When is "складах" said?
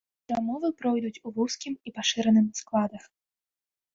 2.61-3.03